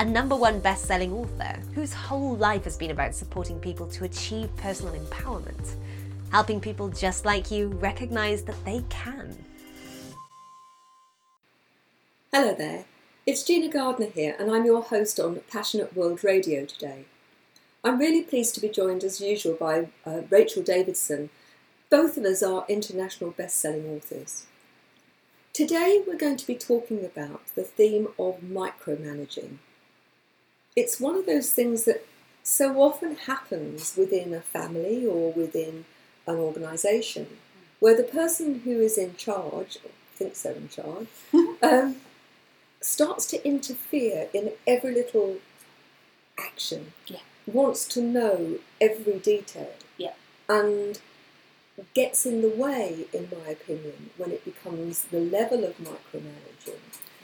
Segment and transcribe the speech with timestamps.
[0.00, 4.04] a number one best selling author whose whole life has been about supporting people to
[4.04, 5.74] achieve personal empowerment,
[6.32, 9.36] helping people just like you recognize that they can.
[12.32, 12.86] Hello there,
[13.26, 17.04] it's Gina Gardner here, and I'm your host on Passionate World Radio today.
[17.84, 21.28] I'm really pleased to be joined as usual by uh, Rachel Davidson.
[21.90, 24.46] Both of us are international best selling authors.
[25.52, 29.58] Today we're going to be talking about the theme of micromanaging.
[30.76, 32.06] It's one of those things that
[32.42, 35.84] so often happens within a family or within
[36.26, 37.26] an organisation
[37.80, 41.08] where the person who is in charge, or thinks they're in charge,
[41.62, 41.96] um,
[42.80, 45.38] starts to interfere in every little
[46.38, 46.92] action.
[47.06, 47.20] Yeah.
[47.46, 49.72] Wants to know every detail.
[49.96, 50.12] Yeah.
[50.48, 51.00] And
[51.94, 56.80] gets in the way, in my opinion, when it becomes the level of micromanaging,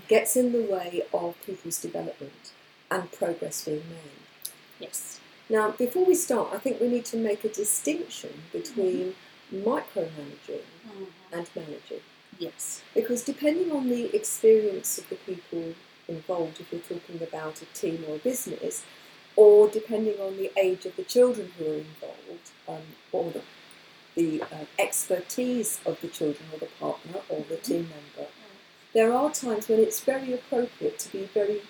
[0.08, 2.52] gets in the way of people's development
[2.91, 4.51] and progress being made.
[4.79, 5.20] Yes.
[5.48, 9.15] Now, before we start, I think we need to make a distinction between
[9.53, 10.67] micromanaging
[11.33, 12.01] and managing.
[12.39, 12.83] Yes.
[12.95, 15.75] Because depending on the experience of the people
[16.09, 18.84] involved, if we're talking about a team or a business,
[19.37, 23.42] or depending on the age of the children who are involved, um, or the,
[24.14, 28.31] the uh, expertise of the children or the partner or the team member,
[28.95, 31.61] there are times when it's very appropriate to be very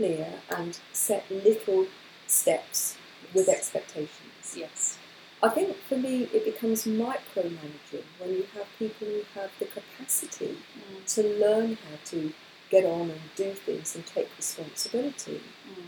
[0.00, 1.86] clear and set little
[2.26, 2.96] steps
[3.34, 4.56] with expectations.
[4.56, 4.96] Yes.
[5.42, 10.56] I think for me it becomes micromanaging when you have people who have the capacity
[10.56, 11.14] mm.
[11.14, 12.32] to learn how to
[12.70, 15.82] get on and do things and take responsibility mm.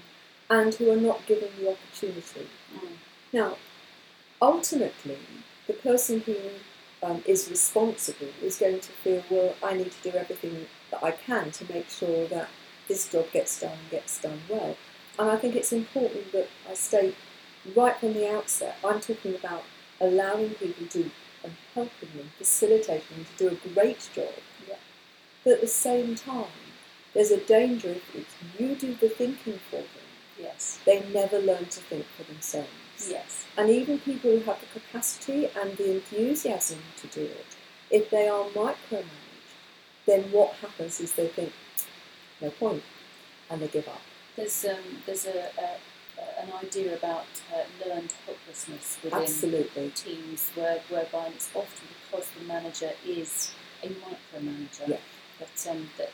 [0.50, 2.48] and who are not given the opportunity.
[2.74, 2.96] Mm.
[3.32, 3.56] Now,
[4.42, 5.18] ultimately,
[5.66, 6.36] the person who
[7.02, 11.12] um, is responsible is going to feel, well, I need to do everything that I
[11.12, 12.48] can to make sure that
[12.92, 14.76] this job gets done, and gets done well.
[15.18, 17.14] And I think it's important that I state
[17.74, 19.64] right from the outset, I'm talking about
[20.00, 21.10] allowing people to
[21.44, 24.34] and helping them, facilitating them to do a great job.
[24.68, 24.76] Yeah.
[25.42, 26.60] But at the same time,
[27.14, 30.78] there's a danger if if you do the thinking for them, Yes.
[30.86, 32.68] they never learn to think for themselves.
[33.08, 33.44] Yes.
[33.56, 37.50] And even people who have the capacity and the enthusiasm to do it,
[37.90, 39.50] if they are micromanaged,
[40.06, 41.52] then what happens is they think,
[42.42, 42.82] no point,
[43.50, 44.00] and they give up.
[44.36, 49.90] There's um, there's a, a, an idea about uh, learned helplessness within Absolutely.
[49.94, 54.96] teams, where, whereby it's often because the manager is a micromanager Yeah.
[55.38, 56.10] that um, that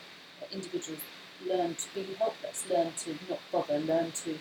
[0.51, 1.01] individuals
[1.47, 4.37] learn to be helpless, learn to not bother, learn to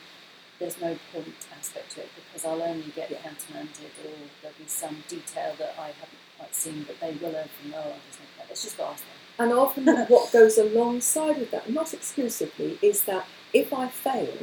[0.58, 3.18] there's no point aspect to it because I'll only get Yeah.
[3.22, 4.10] countermanded or
[4.42, 7.94] there'll be some detail that I haven't quite seen, but they will learn from oh,
[8.02, 8.48] there's no point.
[8.48, 9.17] Let's just go ask them.
[9.38, 14.36] And often what goes alongside with that, not exclusively, is that if I fail,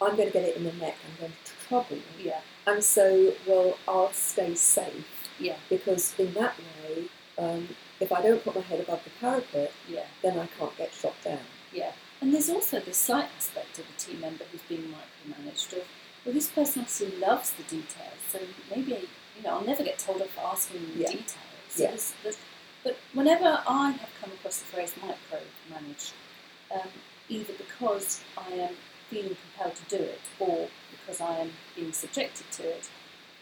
[0.00, 1.98] I'm going to get it in the neck, I'm going to trouble.
[2.22, 7.04] Yeah, And so, well, I'll stay safe yeah, because in that way,
[7.36, 7.68] um,
[8.00, 10.04] if I don't put my head above the parapet, yeah.
[10.22, 11.40] then I can't get shot down.
[11.72, 15.72] Yeah, and there's also the slight aspect of a team member who's being micromanaged.
[15.74, 15.84] Of
[16.24, 18.38] well, this person obviously loves the details, so
[18.74, 21.06] maybe you know I'll never get told off for asking them Yeah.
[21.08, 21.34] details.
[21.70, 21.88] So Yeah.
[21.90, 22.38] there's, there's,
[22.84, 26.12] but whenever I have come across the phrase micromanage,
[26.74, 26.88] um,
[27.28, 28.74] either because I am
[29.10, 32.88] feeling compelled to do it or because I am being subjected to it,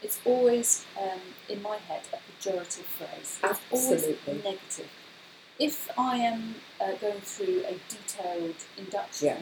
[0.01, 3.39] it's always um, in my head a pejorative phrase.
[3.43, 4.89] It's always negative.
[5.59, 9.41] If I am uh, going through a detailed induction Yeah.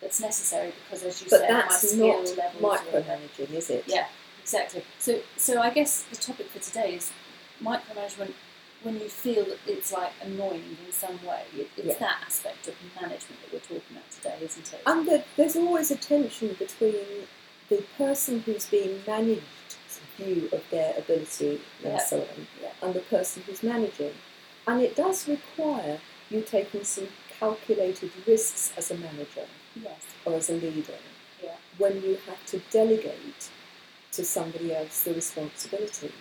[0.00, 3.70] that's necessary because, as you But said, my that's skill not levels are- micromanaging, is
[3.70, 3.84] it?
[3.86, 4.06] yeah,
[4.42, 4.82] exactly.
[4.98, 7.12] So, so I guess the topic for today is
[7.62, 8.32] micromanagement.
[8.82, 11.98] When you feel that it's like annoying in some way, it, it's Yeah.
[11.98, 14.80] that aspect of management that we're talking about today, isn't it?
[14.86, 17.26] And that there's always a tension between
[17.68, 19.42] the person who's being managed
[20.18, 21.98] view of their ability and Yeah.
[21.98, 22.72] so on, Yeah.
[22.82, 24.14] and the person who's managing.
[24.66, 26.00] And it does require
[26.30, 27.08] you taking some
[27.38, 30.00] calculated risks as a manager yes.
[30.24, 30.98] or as a leader
[31.42, 31.56] Yeah.
[31.78, 33.48] when you have to delegate
[34.12, 36.12] to somebody else the responsibility.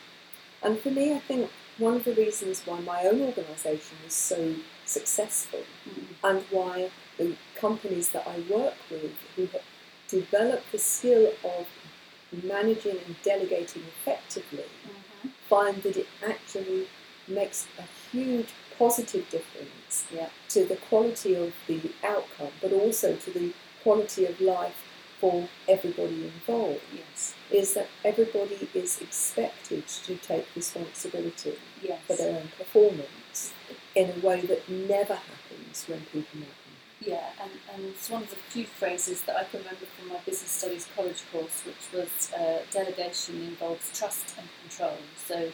[0.61, 4.56] And for me, I think one of the reasons why my own organisation is so
[4.86, 6.06] successful Mm.
[6.24, 9.63] and why the companies that I work with who have
[10.07, 11.66] developed the skill of
[12.44, 15.31] managing and delegating effectively Mhm.
[15.50, 16.88] find that it actually
[17.27, 20.30] makes a huge positive difference Yeah.
[20.50, 24.83] to the quality of the outcome, but also to the quality of life
[25.19, 26.81] for everybody involved.
[26.94, 27.35] Yes.
[27.51, 32.00] Is that everybody is expected to take responsibility Yes.
[32.07, 33.53] for their own performance
[33.95, 36.50] in a way that never happens when people make.
[37.01, 40.19] Yeah, and, and it's one of the few phrases that I can remember from my
[40.25, 44.97] business studies college course, which was uh, delegation involves trust and control.
[45.27, 45.51] So,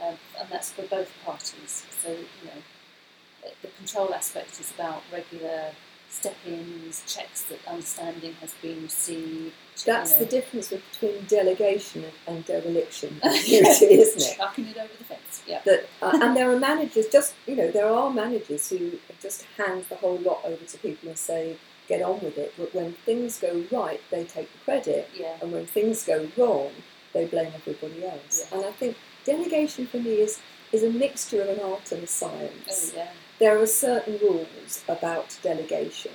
[0.00, 1.84] um, and that's for both parties.
[2.02, 5.72] So, you know, the control aspect is about regular
[6.12, 9.52] step-ins, checks that understanding has been received.
[9.86, 14.36] That's you the difference between delegation and, dereliction duty, isn't it?
[14.36, 15.42] Chucking it over the fence.
[15.46, 15.60] Yeah.
[15.64, 19.84] that uh, and there are managers just you know there are managers who just hand
[19.88, 21.56] the whole lot over to people and say
[21.88, 25.34] get on with it but when things go right they take the credit Yeah.
[25.42, 26.70] and when things go wrong
[27.12, 28.58] they blame everybody else Yeah.
[28.58, 30.38] and i think delegation for me is
[30.70, 32.92] is a mixture of an art and a science.
[32.94, 33.10] Oh, yeah.
[33.38, 36.12] There are certain rules about delegation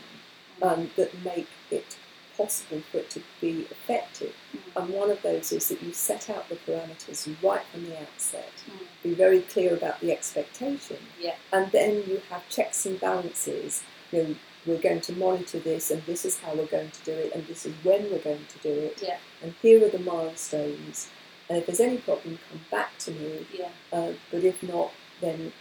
[0.62, 1.98] um, that make it
[2.38, 4.60] possible for it to be effective Mm.
[4.84, 8.52] and one of those is that you set out the parameters right from the outset
[8.70, 8.88] Mm.
[9.04, 11.36] be very clear about the expectation, Yeah.
[11.52, 13.84] and then you have checks and balances.
[14.12, 14.36] You know,
[14.66, 17.46] we're going to monitor this, and this is how we're going to do it, and
[17.48, 19.18] this is when we're going to do it, Yeah.
[19.42, 21.08] and here are the milestones.
[21.50, 23.46] And if there's any problem, come back to me.
[23.54, 23.70] Yeah.
[23.92, 24.92] Uh, but if not,
[25.22, 25.54] then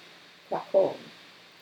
[0.48, 0.96] crack on.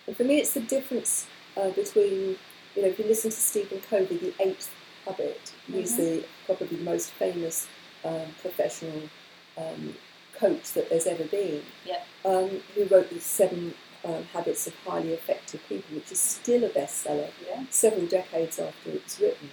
[0.07, 2.37] And for me, it's the difference uh, between,
[2.75, 4.71] you know, if you listen to Stephen Covey, The Eighth
[5.07, 5.97] Habit, he's Mhm.
[5.97, 7.67] the probably the most famous
[8.05, 9.09] um, professional
[9.57, 9.97] um,
[10.35, 11.63] coach that there's ever been.
[11.87, 12.03] Yeah.
[12.25, 13.75] Um, who wrote the Seven
[14.05, 17.65] um, Habits of Highly Effective People, which is still a bestseller Yeah.
[17.71, 19.51] several decades after it was written.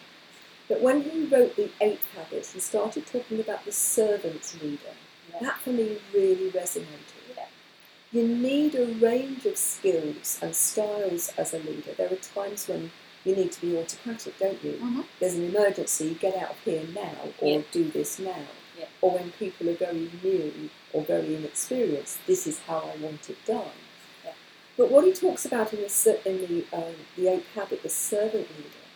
[0.68, 4.96] But when he wrote the Eighth Habit, he started talking about the servant leader.
[5.32, 5.40] Yeah.
[5.42, 7.31] That for me really resonated.
[8.12, 11.94] You need a range of skills and styles as a leader.
[11.96, 12.92] There are times when
[13.24, 14.74] you need to be autocratic, don't you?
[14.74, 15.06] Mhm.
[15.20, 17.62] There's an emergency, get out of here now, or Yeah.
[17.72, 18.48] do this now.
[18.78, 18.88] Yeah.
[19.02, 23.46] Or when people are very new or very inexperienced, this is how I want it
[23.46, 23.78] done.
[24.26, 24.34] Yeah.
[24.76, 28.48] But what he talks about in the in the um, the eighth habit, the servant
[28.58, 28.88] leader,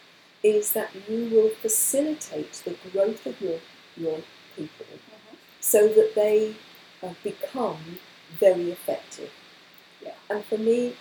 [0.57, 3.61] is that you will facilitate the growth of your
[3.95, 4.19] your
[4.57, 5.37] people Mhm.
[5.61, 6.55] so that they
[7.03, 7.99] uh, become
[8.39, 9.31] very effective.
[10.01, 10.13] Yeah.
[10.29, 10.95] And for me,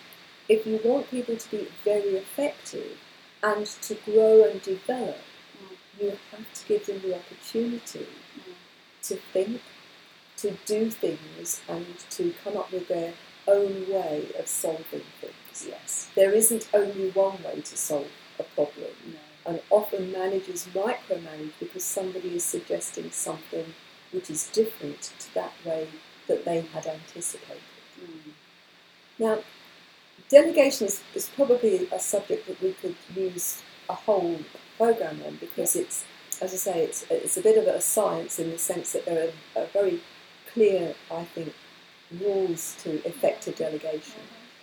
[0.47, 2.97] if you want people to be very effective
[3.43, 5.17] and to grow and develop,
[5.55, 5.77] Mm.
[6.01, 8.53] you have to give them the opportunity Mm.
[9.03, 9.61] to think,
[10.37, 13.13] to do things, and to come up with their
[13.47, 15.65] own way of solving things.
[15.67, 16.07] Yes.
[16.15, 18.91] There isn't only one way to solve a problem.
[19.13, 19.19] No.
[19.51, 23.73] And often managers micromanage because somebody is suggesting something
[24.11, 25.87] which is different to that way
[26.27, 27.61] that they had anticipated.
[28.01, 28.31] Mm.
[29.19, 29.39] Now,
[30.29, 34.39] delegation is, is probably a subject that we could use a whole
[34.77, 36.05] program on because it's,
[36.41, 39.29] as I say, it's, it's a bit of a science in the sense that there
[39.55, 40.01] are, are very
[40.51, 41.53] clear, I think,
[42.21, 44.21] rules to effective delegation.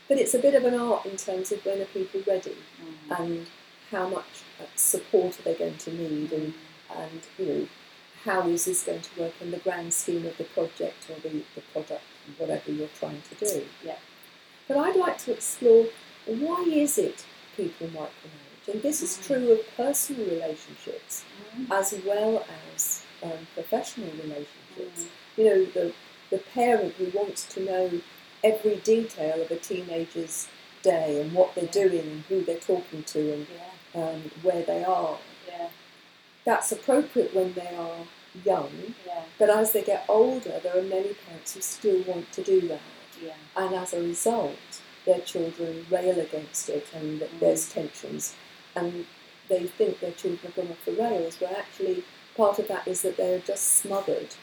[0.09, 3.21] But it's a bit of an art in terms of when are people ready Mm.
[3.21, 3.47] and
[3.91, 6.55] how much uh, support are they going to need and,
[6.97, 7.69] and you know
[8.25, 11.43] how is this going to work in the grand scheme of the project or the,
[11.55, 12.03] the product
[12.39, 13.97] whatever you're trying to do Yeah.
[14.69, 15.87] but i'd like to explore
[16.27, 17.25] why is it
[17.57, 19.27] people micromanage and this is Mm.
[19.27, 21.25] true of personal relationships
[21.57, 21.71] Mm.
[21.81, 22.45] as well
[22.75, 25.09] as um, professional relationships Mm.
[25.37, 25.93] you know the,
[26.31, 28.01] the parent who wants to know
[28.45, 30.49] every detail of a teenager's
[30.83, 31.71] day and what they're Yeah.
[31.89, 34.03] doing and who they're talking to and Yeah.
[34.03, 35.19] um, where they are.
[35.47, 35.69] Yeah.
[36.45, 37.99] That's appropriate when they are
[38.45, 39.23] young, Yeah.
[39.39, 42.81] but as they get older, there are many parents who still want to do that.
[43.23, 43.35] Yeah.
[43.57, 44.57] And as a result,
[45.05, 47.41] their children rail against it and Mm.
[47.41, 48.35] there's tensions.
[48.75, 49.07] And
[49.49, 52.05] they think their children have gone off the rails, where actually
[52.37, 54.35] part of that is that they're just smothered.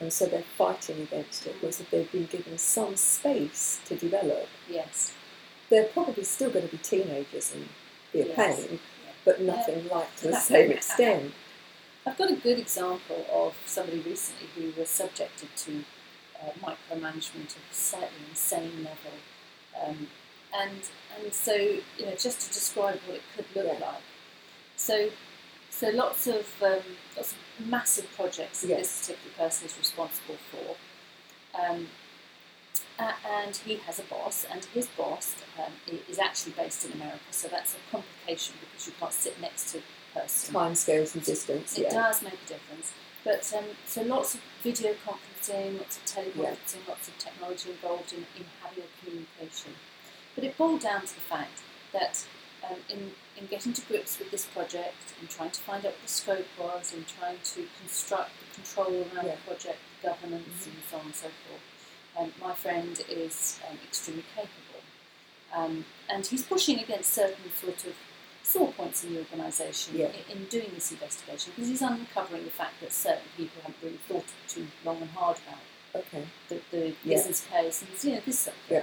[0.00, 4.48] And so they're fighting against it, whereas if they've been given some space to develop,
[4.68, 5.12] Yes.
[5.70, 7.68] they're probably still going to be teenagers and
[8.12, 8.36] be a Yes.
[8.36, 9.12] pain, Yeah.
[9.24, 11.32] but nothing like to the same extent.
[12.08, 15.84] I've got a good example of somebody recently who was subjected to
[16.40, 19.18] uh, micromanagement of a slightly insane level.
[19.78, 20.06] Um,
[20.58, 20.80] and
[21.22, 23.86] and so you know just to describe what it could look Yeah.
[23.86, 24.02] like.
[24.76, 25.10] So
[25.68, 26.80] so lots of um,
[27.14, 28.80] lots of massive projects that Yes.
[28.80, 30.76] this particular person is responsible for.
[31.60, 31.88] Um,
[32.98, 35.72] and he has a boss, and his boss um,
[36.08, 39.82] is actually based in America, so that's a complication because you can't sit next to
[40.20, 40.54] person.
[40.54, 41.90] Time scales and distance, It yeah.
[42.02, 42.92] does make a difference.
[43.24, 48.20] But um, so lots of video conferencing, lots of teleconferencing, lots of technology involved in,
[48.36, 49.72] in having a communication.
[50.34, 51.60] But it boiled down to the fact
[51.92, 52.24] that
[52.68, 56.02] um, in, in getting to grips with this project and trying to find out what
[56.02, 59.34] the scope was and trying to construct the control around Yeah.
[59.36, 61.62] the project, the governance and so on and so forth,
[62.18, 64.82] um, my friend is um, extremely capable.
[65.54, 67.94] Um, and he's pushing against certain sort of
[68.52, 70.10] sore points in the organisation Yeah.
[70.30, 74.00] in, in doing this investigation because he's uncovering the fact that certain people haven't really
[74.08, 74.24] thought
[74.54, 75.60] too long and hard about
[76.00, 76.24] Okay.
[76.48, 77.16] the, the Yeah.
[77.16, 78.82] business case and you know this sort of thing.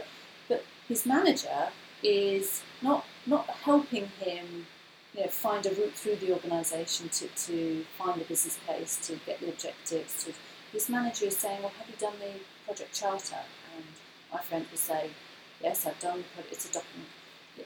[0.49, 1.69] But his manager
[2.03, 4.67] is not not helping him,
[5.15, 9.11] you know, find a route through the organisation to, to find the business case, to
[9.25, 10.11] get the objectives.
[10.25, 10.33] To
[10.73, 12.33] his manager is saying, "Well, have you done the
[12.65, 13.43] project charter?"
[13.75, 13.85] And
[14.31, 15.09] my friend will say,
[15.63, 16.23] "Yes, I've done.
[16.51, 17.09] It's a document.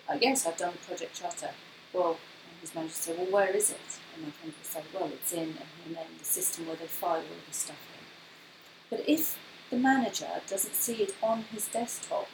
[0.08, 1.52] "Uh, Yes, I've done the project charter."
[1.94, 2.18] Well,
[2.62, 5.58] his manager say, "Well, where is it?" And my friend will say, "Well, it's in,"
[5.58, 8.06] and name the system where they file all this stuff in.
[8.90, 9.38] But if
[9.70, 12.28] the manager doesn't see it on his desktop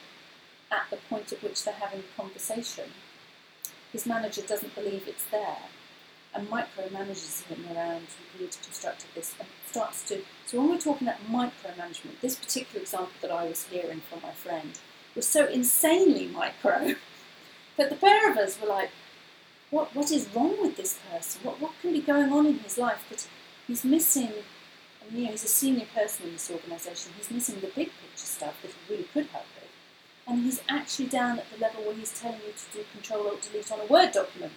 [0.70, 2.92] at the point at which they're having the conversation,
[3.92, 5.68] his manager doesn't believe it's there
[6.34, 8.06] and micromanages him around
[8.38, 13.14] we've constructed this and starts to so when we're talking about micromanagement, this particular example
[13.20, 14.78] that I was hearing from my friend
[15.16, 16.94] was so insanely micro
[17.76, 18.90] that the pair of us were like,
[19.70, 21.40] what what is wrong with this person?
[21.44, 23.26] What what can be going on in his life that
[23.66, 24.32] he's missing
[25.08, 27.12] and you know, he's a senior person in this organisation.
[27.16, 29.70] He's missing the big picture stuff that he really could help with.
[30.26, 33.42] And he's actually down at the level where he's telling you to do Control Alt
[33.42, 34.52] Delete on a Word document.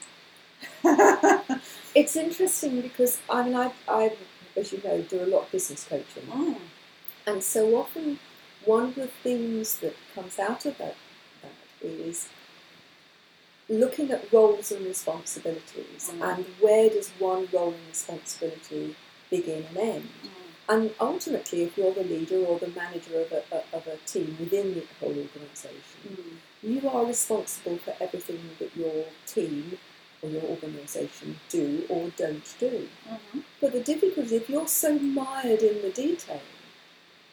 [1.96, 4.16] It's interesting because I mean, I, I,
[4.56, 6.58] as you know, do a lot of business coaching, Mm.
[7.25, 8.20] and so often
[8.66, 10.96] one of the things that comes out of that,
[11.42, 12.28] that is
[13.70, 16.22] looking at roles and responsibilities, Mm.
[16.36, 18.96] and where does one role and responsibility
[19.30, 20.10] begin and end.
[20.68, 23.44] And ultimately, if you're the leader or the manager of a,
[23.76, 26.38] of a team within the whole organisation, Mm.
[26.84, 29.78] you are responsible for everything that your team
[30.22, 32.90] or your organisation do or don't do.
[33.10, 33.44] Mhm.
[33.62, 36.42] But the difficulty, if you're so mired in the detail,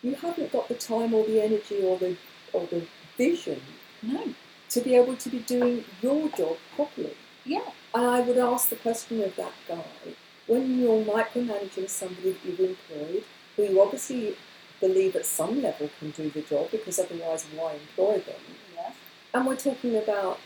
[0.03, 2.17] you haven't got the time or the energy or the
[2.53, 2.87] or the
[3.19, 3.61] vision
[4.03, 4.35] No.
[4.71, 7.17] To be able to be doing your job properly.
[7.45, 7.71] Yeah.
[7.95, 10.15] And I would ask the question of that guy
[10.47, 13.25] when you're micromanaging somebody that you've employed,
[13.57, 14.37] who you obviously
[14.81, 18.41] believe at some level can do the job, because otherwise, why employ them?
[18.75, 18.93] Yeah.
[19.35, 20.39] And we're talking about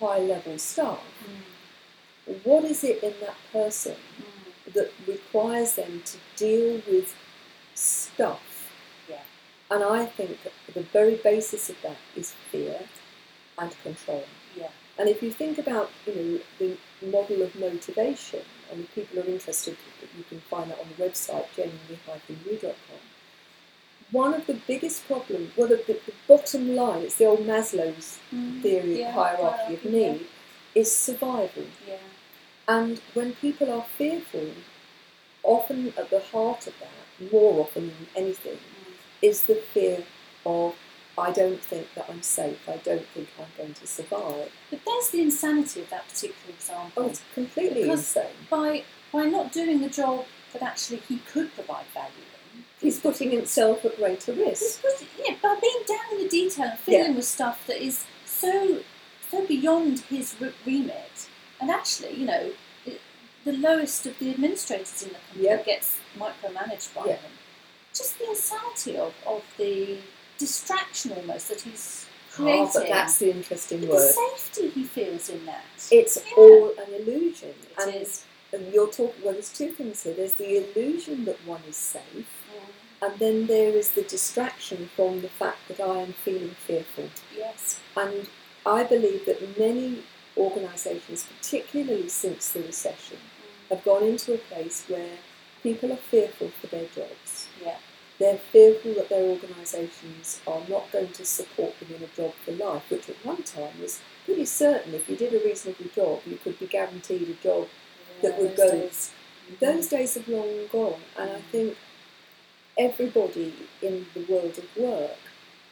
[0.00, 1.04] high level staff.
[2.28, 2.44] Mm.
[2.44, 4.72] What is it in that person Mm.
[4.72, 7.14] that requires them to deal with
[7.74, 8.70] stuff?
[9.08, 9.22] Yeah.
[9.70, 12.88] And I think that the very basis of that is fear
[13.58, 14.24] and control.
[14.56, 14.68] Yeah.
[14.98, 19.26] And if you think about, you know, the model of motivation, and if people are
[19.26, 19.76] interested,
[20.16, 22.98] you can find that on the website, genuinely-you.com.
[24.12, 28.62] One of the biggest problems, well, the, the, bottom line, it's the old Maslow's Mm.
[28.62, 30.26] theory Yeah, of hierarchy of need,
[30.74, 31.64] is survival.
[31.88, 31.96] Yeah.
[32.68, 34.50] And when people are fearful,
[35.42, 38.92] often at the heart of that, more often than anything, Mm.
[39.22, 40.04] is the fear
[40.46, 40.74] of,
[41.16, 44.50] I don't think that I'm safe, I don't think I'm going to survive.
[44.70, 47.04] But there's the insanity of that particular example.
[47.04, 48.32] Oh, it's completely Because- insane.
[48.50, 52.10] by by not doing the job that actually he could provide value
[52.54, 52.64] in.
[52.80, 54.82] He's putting himself at greater risk.
[54.82, 58.80] put, yeah, by being down in the detail and fiddling with stuff that is so
[59.30, 60.34] so beyond his
[60.66, 61.28] remit,
[61.60, 62.50] and actually, you know,
[63.44, 65.64] the lowest of the administrators in the company Yep.
[65.66, 67.16] gets micromanaged by Yeah.
[67.16, 67.32] him.
[67.92, 69.98] Just the insanity of, of the
[70.38, 72.66] distraction almost that he's creating.
[72.66, 74.14] Ah, but that's the interesting the word.
[74.14, 75.64] safety he feels in that.
[75.90, 76.34] It's Yeah.
[76.36, 77.50] all an illusion.
[77.70, 78.24] It and, is.
[78.52, 80.14] and you're talking, well, there's two things here.
[80.14, 85.20] There's the illusion that one is safe, Mm, and then there is the distraction from
[85.22, 87.10] the fact that I am feeling fearful.
[87.36, 87.78] yes.
[87.96, 88.28] And
[88.66, 90.02] I believe that many
[90.36, 95.18] organisations, particularly since the recession, Mm, have gone into a place where
[95.62, 97.46] people are fearful for their jobs.
[97.62, 97.76] yeah.
[98.18, 102.52] They're fearful that their organisations are not going to support them in a job for
[102.52, 106.36] life, which at one time was pretty certain if you did a reasonable job, you
[106.36, 107.68] could be guaranteed a job.
[108.22, 109.10] That would go- days.
[109.60, 111.76] Those days have long gone, and I think
[112.78, 113.52] everybody
[113.82, 115.18] in the world of work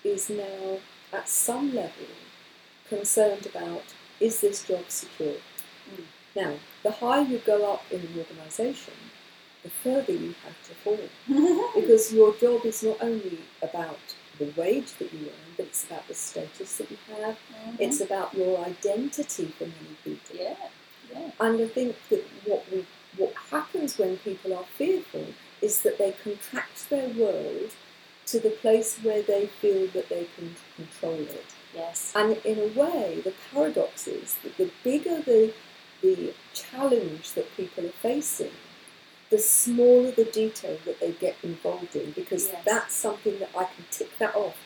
[0.04, 0.78] is now
[1.12, 2.06] at some level
[2.88, 3.84] concerned about
[4.20, 5.34] is this job secure?
[5.34, 6.04] Mm.
[6.37, 8.94] Now, the higher you go up in an organisation,
[9.62, 10.99] the further you have to fall.
[11.75, 14.00] Because your job is not only about
[14.38, 17.37] the wage that you earn, but it's about the status that you have.
[17.37, 17.76] Mhm.
[17.85, 20.37] It's about your identity for many people.
[20.37, 20.57] yeah,
[21.12, 21.31] yeah.
[21.40, 22.85] And I think that what we
[23.16, 25.26] what happens when people are fearful
[25.61, 27.71] is that they contract their world
[28.26, 31.45] to the place where they feel that they can control it.
[31.75, 32.12] Yes.
[32.14, 35.52] And in a way, the paradox is that the bigger the,
[36.00, 38.52] the challenge that people are facing,
[39.33, 42.62] the smaller the detail that they get involved in, because Yes.
[42.71, 44.59] that's something that I can tick that off.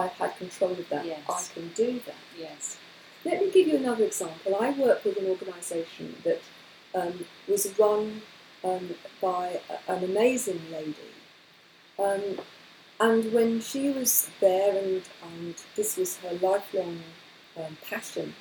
[0.00, 1.04] I've had control of that.
[1.06, 1.24] Yes.
[1.38, 2.22] I can do that.
[2.46, 2.76] Yes.
[3.24, 4.56] Let me give you another example.
[4.60, 6.40] I work with an organisation that
[7.00, 8.22] um, was run
[8.64, 8.86] um,
[9.20, 11.10] by a- an amazing lady.
[11.98, 12.24] Um,
[12.98, 17.00] and when she was there, and, and this was her lifelong
[17.56, 18.34] um, passion,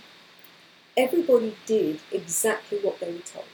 [0.98, 3.46] everybody did exactly what they were told.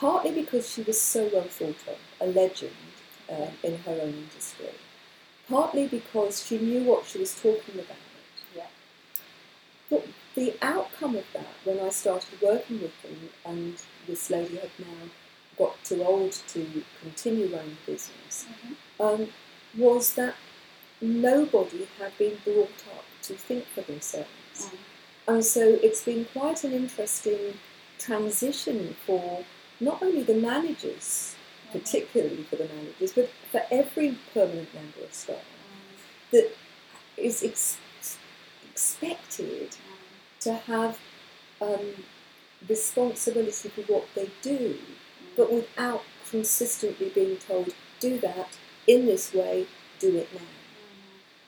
[0.00, 2.72] Partly because she was so well thought of, a legend
[3.30, 4.74] um, in her own industry.
[5.48, 7.96] Partly because she knew what she was talking about.
[8.56, 8.70] Yeah.
[9.90, 13.74] But the outcome of that, when I started working with them, and
[14.06, 15.08] this lady had now
[15.58, 19.22] got too old to continue running the business, Mm-hmm.
[19.22, 19.28] um,
[19.76, 20.34] was that
[21.00, 24.28] nobody had been brought up to think for themselves.
[24.60, 24.78] Mm.
[25.28, 27.54] And so it's been quite an interesting
[27.98, 29.44] transition for
[29.80, 31.34] not only the managers,
[31.68, 31.72] mm.
[31.72, 36.30] particularly for the managers, but for every permanent member of staff mm.
[36.32, 36.50] that
[37.16, 37.78] is ex-
[38.70, 40.40] expected mm.
[40.40, 40.98] to have
[41.60, 42.04] um,
[42.68, 44.78] responsibility for what they do,
[45.36, 49.66] but without consistently being told, do that in this way,
[49.98, 50.40] do it now.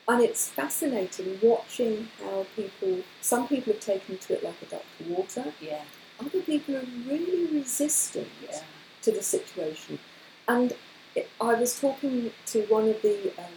[0.07, 4.83] And it's fascinating watching how people, some people have taken to it like a duck
[4.97, 5.83] to water, Yeah.
[6.25, 8.61] Other people are really resistant Yeah.
[9.03, 9.99] to the situation.
[10.47, 10.73] And
[11.15, 13.53] it, I was talking to one of the, um,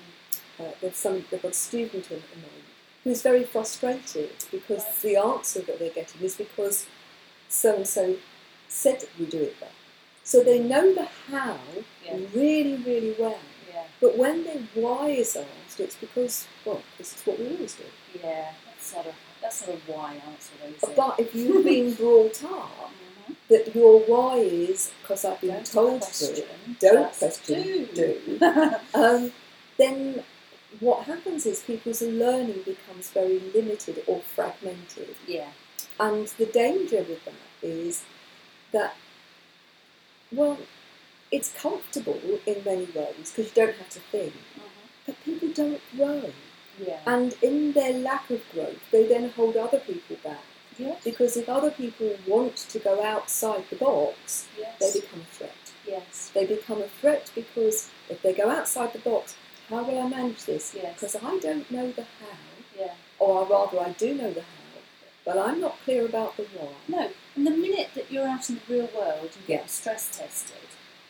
[0.61, 2.53] uh, there's some, they've got a student in at the moment
[3.05, 5.01] who's very frustrated because Right.
[5.03, 6.87] the answer that they're getting is because
[7.49, 8.17] so and so
[8.69, 9.73] said we do it that.
[10.25, 11.59] So they know the how
[12.05, 12.19] Yeah.
[12.35, 13.39] really, really well.
[13.73, 13.85] Yeah.
[14.01, 17.85] But when their why is asked, it's because, well, this is what we always do.
[18.23, 18.53] Yeah.
[18.67, 19.15] That's not a
[19.47, 20.97] that's not a why answer, though, is it?
[20.97, 22.91] But if you've been brought up
[23.29, 23.37] Mhm.
[23.49, 26.35] that your why is because I've been Don't told question,
[26.81, 28.39] to, don't question, do.
[28.95, 29.33] um,
[29.79, 30.25] then
[30.81, 35.15] what happens is people's learning becomes very limited or fragmented.
[35.27, 35.51] yeah.
[35.99, 38.05] And the danger with that is
[38.73, 38.97] that,
[40.31, 40.59] well,
[41.31, 44.71] it's comfortable in many ways because you don't have to think, Mhm.
[45.07, 46.33] but people don't grow.
[46.79, 46.99] Yeah.
[47.07, 50.43] And in their lack of growth, they then hold other people back.
[50.79, 51.03] yes.
[51.05, 54.79] Because if other people want to go outside the box, Yes.
[54.81, 55.57] they become a threat.
[55.87, 56.31] yes.
[56.35, 59.37] They become a threat because if they go outside the box,
[59.71, 60.75] how will I manage this?
[60.75, 60.95] Yes.
[61.01, 62.37] Because I don't know the how,
[62.79, 62.95] Yeah.
[63.19, 64.81] or rather, I do know the how,
[65.25, 66.73] but I'm not clear about the why.
[66.89, 69.57] No, and the minute that you're out in the real world and Yeah.
[69.59, 70.69] get stress tested,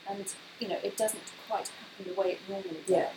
[0.09, 3.11] and you know it doesn't quite happen the way it normally does, Yeah.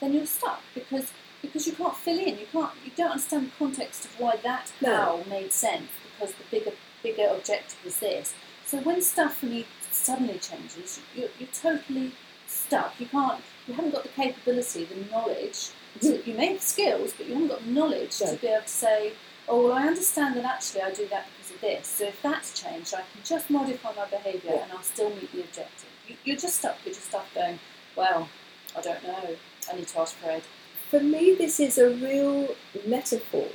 [0.00, 1.08] then you're stuck because
[1.42, 2.38] because you can't fill in.
[2.38, 2.72] You can't.
[2.84, 4.96] You don't understand the context of why that No.
[4.96, 6.72] how made sense because the bigger
[7.02, 8.34] bigger objective was this.
[8.64, 12.12] So when stuff for me suddenly changes, you're, you're totally
[12.46, 12.98] stuck.
[13.00, 13.40] You can't.
[13.66, 15.70] You haven't got the capability, the knowledge.
[16.00, 16.30] To, hmm.
[16.30, 18.30] you may have skills, but you haven't got the knowledge No.
[18.34, 19.12] to be able to say,
[19.48, 21.86] "Oh, well, I understand that actually I do that because of this.
[21.86, 24.62] So if that's changed, I can just modify my behaviour Yeah.
[24.64, 26.76] and I'll still meet the objective." You, you're just stuck.
[26.84, 27.58] You're just stuck going,
[27.96, 28.28] "Well,
[28.76, 29.36] I don't know.
[29.72, 30.42] I need to ask Fred."
[30.90, 32.54] For me, this is a real
[32.86, 33.48] metaphor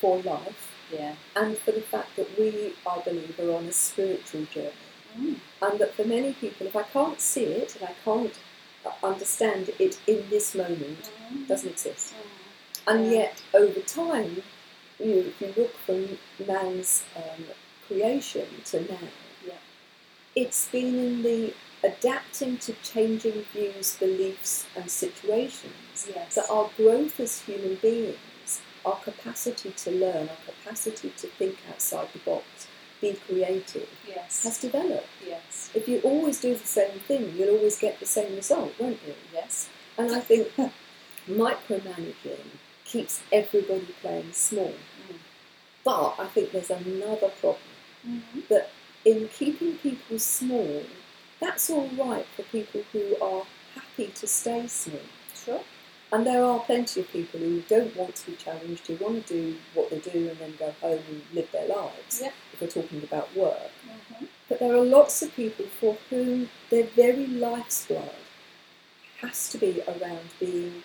[0.00, 1.14] for life Yeah.
[1.34, 4.72] and for the fact that we, I believe, are on a spiritual journey.
[5.18, 5.36] Mm.
[5.62, 8.34] And that for many people, if I can't see it and I can't
[9.02, 12.14] understand it in this moment, it doesn't exist.
[12.86, 13.18] And Yeah.
[13.18, 14.42] yet, over time,
[14.98, 17.46] you know, if you look from man's um,
[17.86, 19.08] creation to now,
[19.46, 19.54] Yeah.
[20.34, 21.52] it's been in the
[21.84, 26.34] adapting to changing views, beliefs, and situations Yes.
[26.34, 32.08] that our growth as human beings, our capacity to learn, our capacity to think outside
[32.12, 32.44] the box,
[33.00, 34.42] be creative, Yes.
[34.44, 35.08] has developed.
[35.26, 35.70] Yes.
[35.74, 39.14] If you always do the same thing, you'll always get the same result, won't you?
[39.32, 39.68] Yes.
[39.98, 40.48] And I think
[41.28, 42.46] micromanaging
[42.84, 44.72] keeps everybody playing small.
[45.10, 45.16] Mm.
[45.84, 47.62] But I think there's another problem
[48.06, 48.40] Mm-hmm.
[48.50, 48.70] that
[49.04, 50.82] in keeping people small,
[51.40, 53.42] that's all right for people who are
[53.74, 55.00] happy to stay small.
[55.34, 55.60] Sure.
[56.12, 59.34] And there are plenty of people who don't want to be challenged, who want to
[59.34, 62.30] do what they do and then go home and live their lives, Yeah.
[62.52, 63.70] if we're talking about work.
[63.86, 64.26] Mm-hmm.
[64.48, 68.10] But there are lots of people for whom their very life's blood
[69.20, 70.84] has to be around being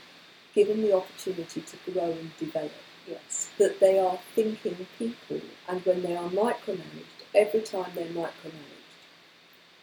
[0.55, 2.71] given the opportunity to grow and develop.
[3.07, 3.49] Yes.
[3.57, 8.80] That they are thinking people, and when they are micromanaged, every time they're micromanaged,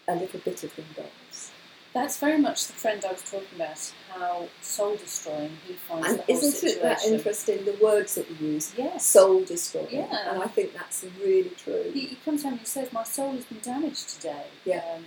[0.09, 1.51] a little bit of them dies.
[1.95, 6.19] That's very much the friend I was talking about, how soul destroying he finds And
[6.19, 6.79] the whole isn't situation.
[6.79, 8.73] it that interesting, the words that we use?
[8.77, 9.07] Yes.
[9.07, 9.89] Soul destroying.
[9.91, 10.31] Yeah.
[10.33, 11.91] And I think that's really true.
[11.93, 14.83] He, he comes home and he says, My soul has been damaged today Yeah.
[14.95, 15.05] um,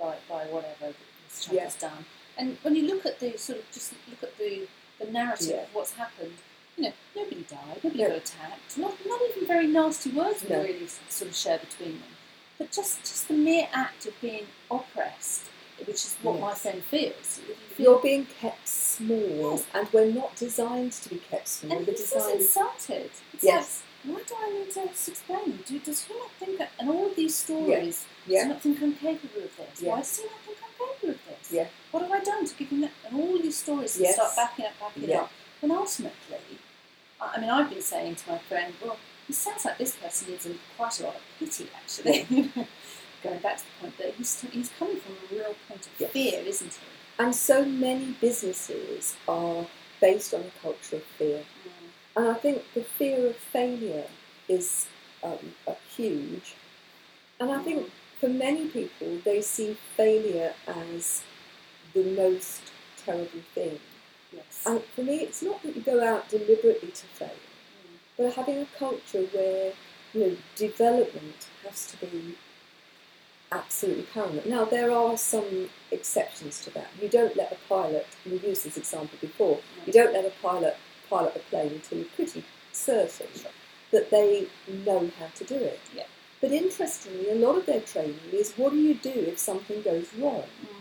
[0.00, 0.94] by, by whatever
[1.28, 1.64] this chap Yeah.
[1.64, 2.04] has done.
[2.38, 4.66] And when you look at the sort of just look at the,
[4.98, 5.62] the narrative Yeah.
[5.64, 6.32] of what's happened,
[6.78, 8.08] you know, nobody died, nobody No.
[8.08, 10.62] got attacked, not, not even very nasty words were No.
[10.62, 12.08] really sort of shared between them.
[12.58, 15.42] But just, just the mere act of being oppressed,
[15.84, 16.62] which is what my Yes.
[16.62, 17.40] friend feels.
[17.46, 19.64] You feel- You're being kept small, Yes.
[19.74, 21.76] and we're not designed to be kept small.
[21.76, 22.40] and We're feels designed.
[22.40, 23.10] insulted.
[23.34, 23.82] It's Yes.
[24.06, 25.62] like, why do I need to explain?
[25.66, 28.42] Do, does he not think that, and all of these stories, does Yeah.
[28.44, 29.82] he not think I'm capable of this?
[29.82, 29.90] Yeah.
[29.90, 31.50] Why does he not think I'm capable of this?
[31.52, 31.66] Yeah.
[31.90, 32.92] What have I done to give him that?
[33.04, 34.14] And all these stories Yes.
[34.14, 35.20] start backing up, backing Yeah.
[35.22, 35.30] up.
[35.62, 36.58] And ultimately,
[37.20, 38.96] I I mean, I've been saying to my friend, well,
[39.28, 42.22] it sounds like this person needs quite a lot of pity, actually.
[43.22, 46.10] Going back to the point that he's, he's coming from a real point of Yes.
[46.12, 46.78] fear, isn't he?
[47.18, 49.66] And so many businesses are
[50.00, 51.42] based on a culture of fear.
[52.14, 54.04] And I think the fear of failure
[54.48, 54.86] is
[55.24, 56.54] um, a huge.
[57.40, 61.22] And I think for many people, they see failure as
[61.94, 62.60] the most
[63.04, 63.78] terrible thing.
[64.32, 64.62] Yes.
[64.66, 67.30] And for me, it's not that you go out deliberately to fail,
[68.18, 68.24] Mm.
[68.24, 69.72] but having a culture where
[70.14, 72.36] you know development has to be
[73.52, 74.46] absolutely paramount.
[74.46, 76.88] Now there are some exceptions to that.
[77.00, 78.06] You don't let a pilot.
[78.24, 79.60] We used this example before.
[79.86, 80.76] You don't let a pilot
[81.08, 83.50] pilot a plane until you're pretty certain Sure.
[83.92, 84.48] that they
[84.84, 85.78] know how to do it.
[85.94, 86.06] Yeah.
[86.40, 90.06] But interestingly, a lot of their training is what do you do if something goes
[90.18, 90.44] wrong?
[90.62, 90.75] Mhm.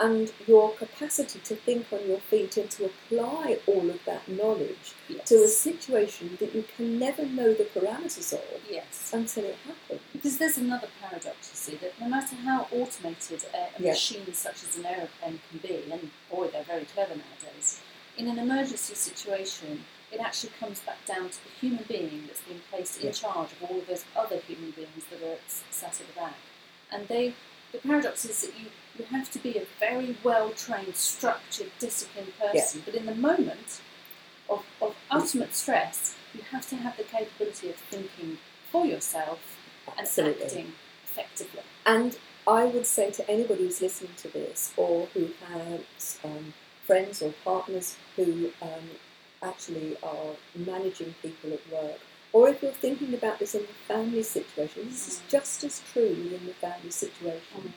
[0.00, 4.94] And your capacity to think on your feet and to apply all of that knowledge
[5.08, 5.28] Yes.
[5.28, 9.10] to a situation that you can never know the parameters of Yes.
[9.12, 10.00] until it happens.
[10.12, 13.90] Because there's another paradox, you see, that no matter how automated a, a Yeah.
[13.92, 17.80] machine such as an aeroplane can be, and boy, they're very clever nowadays,
[18.16, 22.60] in an emergency situation, it actually comes back down to the human being that's been
[22.70, 25.38] placed in charge of all of those other human beings that are
[25.70, 26.34] sat at the back.
[26.90, 27.34] And they,
[27.72, 28.66] the paradox is that you,
[28.98, 33.80] you have to be a very well trained, structured, disciplined person, but in the moment
[34.48, 38.38] of, of ultimate stress, you have to have the capability of thinking
[38.70, 39.40] for yourself
[39.98, 40.06] and
[40.42, 40.72] acting
[41.04, 41.62] effectively.
[41.86, 46.52] And I would say to anybody who's listening to this or who has um,
[46.86, 48.90] friends or partners who um,
[49.42, 51.98] actually are managing people at work,
[52.32, 55.30] or if you're thinking about this in a family situation, this is Mm.
[55.30, 56.06] just as true
[56.38, 57.72] in the family situation.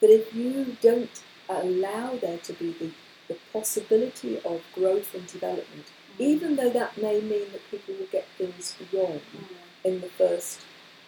[0.00, 2.90] That if you don't allow there to be the,
[3.28, 6.20] the possibility of growth and development, mm.
[6.20, 9.44] even though that may mean that people will get things wrong mm.
[9.84, 10.60] in the first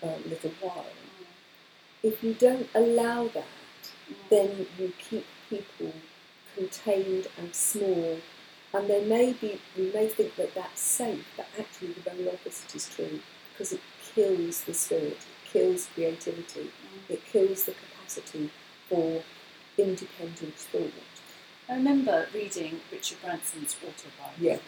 [0.03, 1.27] um, little while, mm.
[2.03, 3.45] if you don't allow that,
[4.29, 5.93] then you keep people
[6.55, 8.19] contained and small,
[8.75, 12.75] and they may be, we may think that that's safe, but actually the very opposite
[12.75, 13.21] is true
[13.53, 13.81] because it
[14.15, 16.71] kills the spirit, it kills creativity,
[17.09, 18.51] it kills the capacity
[18.93, 19.23] for
[19.79, 20.93] independent thought.
[21.69, 24.45] I remember reading Richard Branson's autobiography.
[24.45, 24.59] Yeah.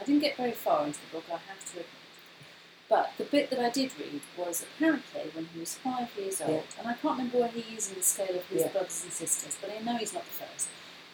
[0.00, 1.86] I didn't get very far into the book, I have to admit.
[2.88, 6.50] But the bit that I did read was apparently when he was five years old,
[6.50, 6.78] Yeah.
[6.80, 8.68] and I can't remember where he is in the scale of his Yeah.
[8.68, 10.68] brothers and sisters, but I know he's not the first.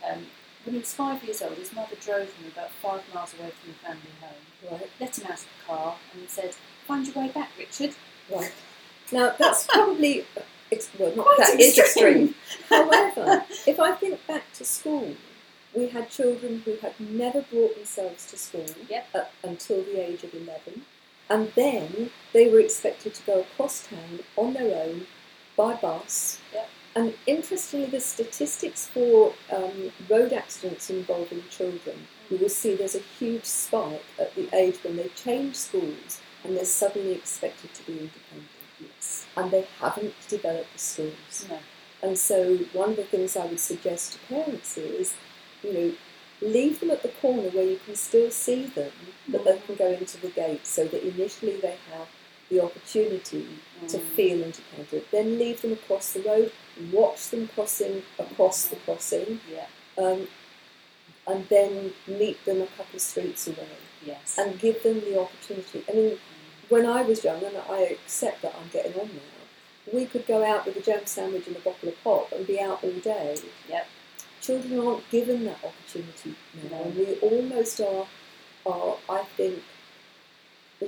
[0.05, 0.27] Um,
[0.65, 3.73] when he was five years old, his mother drove him about five miles away from
[3.73, 6.55] the family home, Right, let him out of the car, and said,
[6.87, 7.95] Find your way back, Richard.
[8.29, 8.53] right.
[9.11, 10.27] Now that's probably
[10.73, 12.29] ex- well, not Quite that is extreme.
[12.31, 12.35] extreme.
[12.69, 15.15] However, if I think back to school,
[15.75, 19.33] we had children who had never brought themselves to school Yep.
[19.45, 20.85] until the age of eleven,
[21.31, 25.07] and then they were expected to go across town on their own
[25.57, 26.41] by bus.
[26.53, 26.69] Yep.
[26.95, 32.99] And interestingly, the statistics for um, road accidents involving children, you will see there's a
[33.19, 37.93] huge spike at the age when they change schools and they're suddenly expected to be
[37.93, 38.49] independent.
[39.37, 41.47] And they haven't developed the skills.
[41.49, 41.59] No.
[42.03, 45.15] And so, one of the things I would suggest to parents is,
[45.63, 45.93] you know,
[46.41, 48.91] leave them at the corner where you can still see them,
[49.29, 52.09] but they can go into the gate so that initially they have
[52.51, 53.47] the opportunity
[53.89, 54.09] to Mm.
[54.17, 55.11] feel independent.
[55.13, 56.53] Then leave them across the road,
[56.91, 59.67] watch them crossing across the crossing, Yeah.
[59.97, 60.29] um,
[61.27, 64.37] and then meet them a couple of streets away Yes.
[64.37, 65.85] and give them the opportunity.
[65.89, 66.19] I mean,
[66.73, 70.43] when I was young, and I accept that I'm getting on now, we could go
[70.43, 73.37] out with a jam sandwich and a bottle of pop and be out all day.
[73.69, 73.87] Yep.
[74.41, 76.35] Children aren't given that opportunity
[76.71, 76.83] now, No.
[76.85, 78.07] and we almost are,
[78.65, 79.63] are, I think,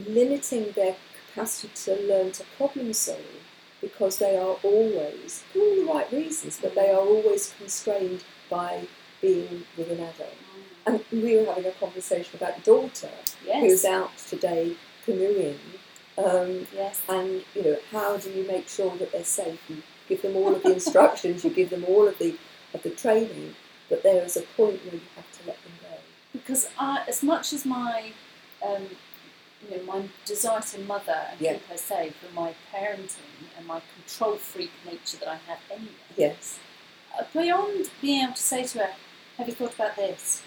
[0.09, 0.97] limiting their
[1.29, 3.21] capacity to learn to problem solve
[3.81, 8.87] because they are always, for all the right reasons, but they are always constrained by
[9.21, 10.39] being with an adult.
[10.87, 11.05] Mm.
[11.13, 13.11] And we were having a conversation about daughter
[13.47, 13.61] Yes.
[13.61, 15.59] who's out today canoeing.
[16.17, 17.01] Um, Yes.
[17.09, 19.59] and you know, how do you make sure that they're safe?
[19.69, 22.37] You give them all of the instructions, you give them all of the
[22.73, 23.55] of the training,
[23.89, 25.89] but there is a point where you have to let them go.
[26.33, 28.13] because I, as much as my,
[28.65, 28.83] um,
[29.71, 31.53] you know, my desire to mother and Yeah.
[31.55, 35.91] keep her safe, and my parenting and my control freak nature that I have anyway,
[36.17, 36.59] Yes.
[37.19, 38.95] uh, beyond being able to say to her,
[39.39, 40.43] "Have you thought about this?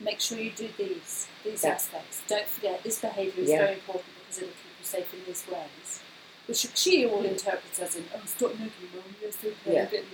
[0.00, 1.74] Make sure you do these these Yeah.
[1.74, 2.20] aspects.
[2.28, 3.58] Don't forget this behaviour is Yeah.
[3.58, 6.00] very important it'll keep you safe in these ways."
[6.46, 9.04] Which she all interprets as in, "Oh, stop nagging, mum.
[9.22, 9.82] Yes, okay, Yeah.
[9.82, 10.08] I'm getting.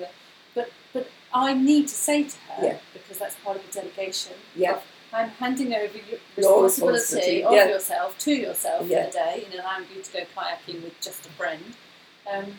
[0.55, 2.79] But but I need to say to her Yeah.
[2.92, 4.35] because that's part of the delegation.
[4.55, 4.81] Yeah.
[5.12, 7.68] I'm handing over your responsibility responsibility, of yeah.
[7.68, 9.05] yourself to yourself Yeah.
[9.07, 11.74] for the day, and allowing you to go kayaking with just a friend.
[12.29, 12.59] Um,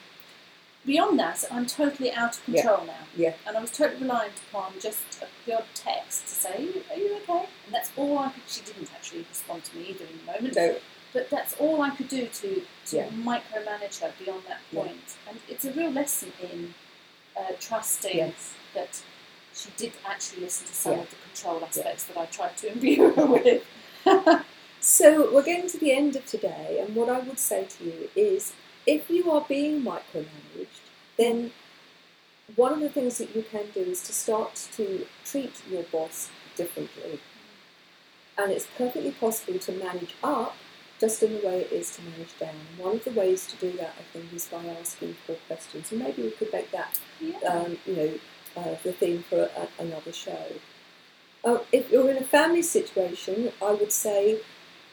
[0.85, 2.61] beyond that, I'm totally out of Yeah.
[2.61, 3.07] control now.
[3.15, 3.33] Yeah.
[3.45, 5.27] And I was totally reliant upon just a,
[5.73, 8.43] text to say, "Are you- "Are you okay?" And that's all I could.
[8.47, 10.55] She didn't actually respond to me either in the moment.
[10.55, 10.77] No.
[11.15, 13.07] But that's all I could do to, to Yeah.
[13.07, 14.81] micromanage her beyond that Yeah.
[14.81, 15.07] point.
[15.29, 16.73] And it's a real lesson in
[17.37, 18.53] uh, trusting Yes.
[18.73, 19.01] that
[19.55, 20.99] she did actually listen to some Yeah.
[21.03, 23.63] of the control aspects that I tried to imbue her with.
[24.81, 28.09] So we're getting to the end of today, and what I would say to you
[28.15, 28.53] is
[28.85, 30.81] if you are being micromanaged,
[31.17, 31.51] then
[32.55, 36.29] one of the things that you can do is to start to treat your boss
[36.55, 37.19] differently.
[38.37, 40.55] And it's perfectly possible to manage up
[40.99, 42.55] just in the way it is to manage down.
[42.77, 45.91] One of the ways to do that, I think, is by asking for questions.
[45.91, 47.37] And maybe we could make that yeah.
[47.47, 48.13] um, you know,
[48.57, 50.53] uh, the theme for a, another show.
[51.43, 54.39] Uh, if you're in a family situation, I would say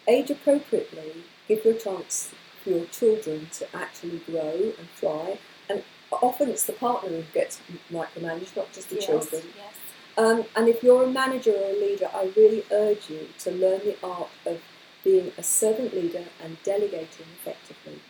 [0.09, 5.39] age appropriately, give your chance for your children to actually grow and fly.
[5.71, 7.61] And often it's the partner who gets
[7.91, 9.43] micromanaged, not just the yes, children.
[9.57, 9.75] Yes.
[10.19, 13.81] Um, and if you're a manager or a leader, I really urge you to learn
[13.81, 14.61] the art of
[15.05, 18.01] being a servant leader and delegating effectively.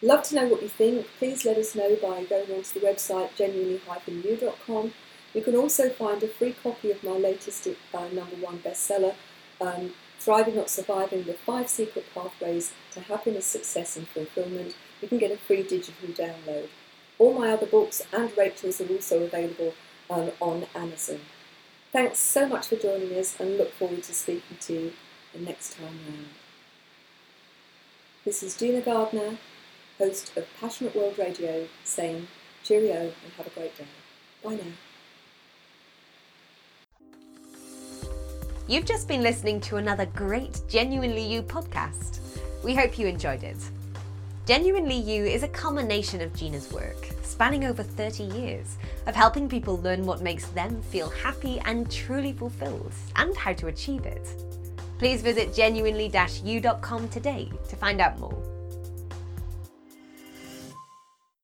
[0.00, 1.06] Love to know what you think.
[1.18, 4.92] Please let us know by going onto the website genuinely-you.com.
[5.34, 9.14] You can also find a free copy of my latest uh, number one bestseller,
[9.60, 14.74] um, Thriving Not Surviving the Five Secret Pathways to Happiness, Success and Fulfillment.
[15.02, 16.68] You can get a free digital download.
[17.18, 19.74] All my other books and Rachel's are also available
[20.08, 21.20] um, on Amazon.
[21.92, 24.92] Thanks so much for joining us and look forward to speaking to you
[25.38, 26.26] the next time round.
[28.24, 29.38] This is Gina Gardner,
[29.98, 32.28] host of Passionate World Radio, saying
[32.64, 33.84] cheerio and have a great day.
[34.42, 34.72] Bye now.
[38.66, 42.20] You've just been listening to another great Genuinely You podcast.
[42.62, 43.56] We hope you enjoyed it.
[44.44, 49.80] Genuinely You is a culmination of Gina's work, spanning over 30 years, of helping people
[49.80, 54.47] learn what makes them feel happy and truly fulfilled, and how to achieve it.
[54.98, 58.57] Please visit genuinely-you.com today to find out more.